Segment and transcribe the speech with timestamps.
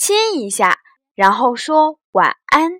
[0.00, 0.78] 亲一下，
[1.14, 2.70] 然后说晚安》。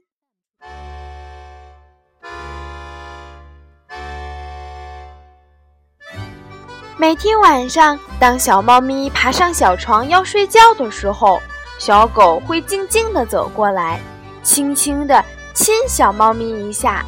[6.97, 11.38] 每天晚上，当小猫咪爬上小床要睡觉的时候，
[11.78, 14.00] 小狗会静静地走过来，
[14.42, 17.05] 轻轻地亲小猫咪一下。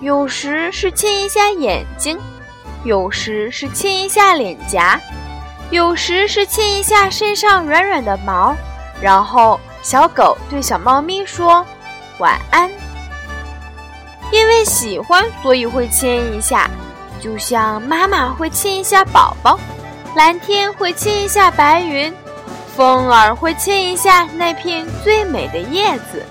[0.00, 2.18] 有时是亲一下眼睛，
[2.82, 5.00] 有时是亲一下脸颊，
[5.70, 8.56] 有时是亲一下身上软软的毛，
[9.02, 11.66] 然后小狗对小猫咪说
[12.18, 12.70] ：“晚安。”
[14.30, 16.70] 因为喜欢，所以会亲一下，
[17.20, 19.58] 就像妈妈会亲一下宝宝，
[20.14, 22.14] 蓝天会亲一下白云，
[22.76, 26.24] 风儿会亲一下那片最美的叶子。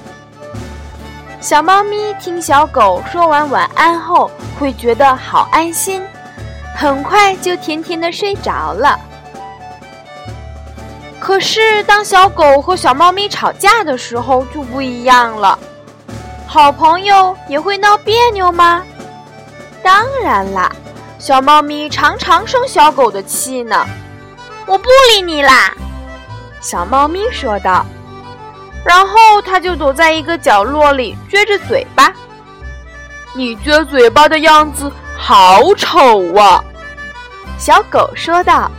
[1.40, 6.02] 小猫咪听小狗说完晚安后，会觉得好安心，
[6.76, 9.00] 很快就甜甜的睡着了。
[11.22, 15.58] 可是，当小狗和小猫咪吵架的时候就不一样了。
[16.48, 18.84] 好朋友也会闹别扭吗？
[19.84, 20.70] 当然啦，
[21.20, 23.86] 小猫咪常常生小狗的气呢。
[24.66, 25.72] 我不理你啦，
[26.60, 27.86] 小猫咪说道。
[28.84, 32.12] 然后它就躲在一个角落里撅着嘴巴。
[33.34, 36.64] 你撅嘴巴的样子好丑啊！
[37.60, 38.72] 小狗说道。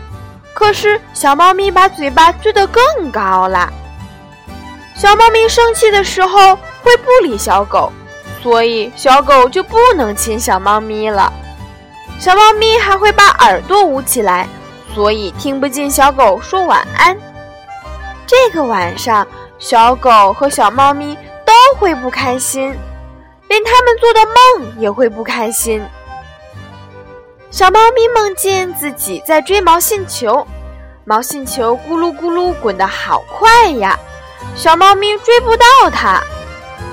[0.63, 3.69] 可是小猫咪把嘴巴撅得更高了。
[4.95, 7.93] 小猫咪生气的时候会不理小狗，
[8.41, 11.33] 所以小狗就不能亲小猫咪了。
[12.21, 14.49] 小猫咪还会把耳朵捂起来，
[14.95, 17.17] 所以听不见小狗说晚安。
[18.25, 19.27] 这个晚上。
[19.59, 22.75] 小狗和小猫咪都会不开心，
[23.49, 25.81] 连他们做的梦也会不开心。
[27.53, 30.47] 小猫咪梦见自己在追毛线球，
[31.05, 33.95] 毛线球咕噜咕噜滚得好快呀，
[34.57, 36.19] 小猫咪追不到它。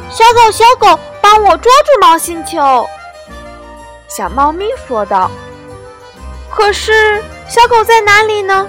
[0.09, 2.85] 小狗，小狗，帮我捉住毛线球！
[4.09, 5.31] 小猫咪说道。
[6.49, 8.67] 可是小狗在哪里呢？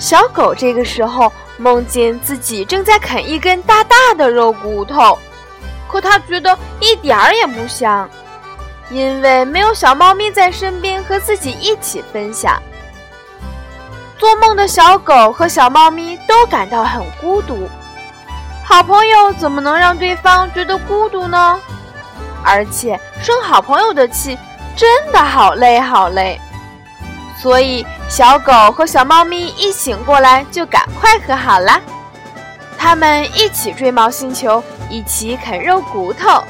[0.00, 1.32] 小狗这个时候。
[1.58, 5.16] 梦见自己正在啃一根大大的肉骨头，
[5.86, 8.08] 可它觉得一点儿也不香，
[8.92, 12.62] 因为没有小猫咪在身边和自己一起分享。
[14.18, 17.68] 做梦的小狗和小猫咪都感到很孤独，
[18.64, 21.58] 好朋友怎么能让对方觉得孤独呢？
[22.44, 24.38] 而且生好朋友的气
[24.76, 26.40] 真的好累好累。
[27.40, 31.80] 所以，小狗和小猫咪一醒过来就赶快和好啦。
[32.78, 36.44] 他们一起追毛星球，一起啃肉骨头。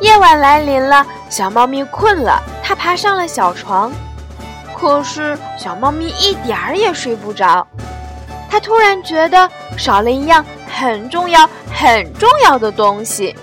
[0.00, 3.90] 夜晚来临了，小猫咪困了，它爬上了小床。
[4.76, 7.66] 可是，小猫咪一点儿也睡不着。
[8.48, 13.34] 它突然觉得少了一样很重要、很重要的东西。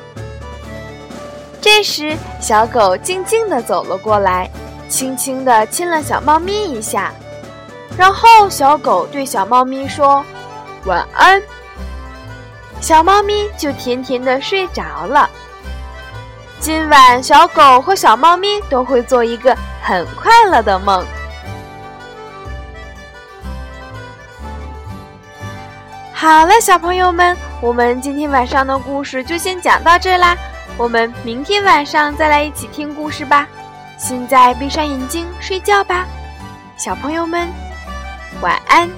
[1.61, 4.49] 这时，小狗静静地走了过来。
[4.87, 7.11] 轻轻地亲了小猫咪一下，
[7.97, 10.23] 然后小狗对小猫咪说
[10.85, 11.41] ：“晚安。”
[12.79, 15.27] 小猫咪就甜甜地睡着了。
[16.65, 21.05] 今晚，小狗和小猫咪都会做一个很快乐的梦。
[26.11, 30.35] 好了，小朋友们，我们今天晚上的故事就先讲到这啦。
[30.75, 33.47] 我们明天晚上再来一起听故事吧。
[33.95, 36.07] 现在闭上眼睛睡觉吧，
[36.77, 37.47] 小朋友们，
[38.41, 38.89] 晚安。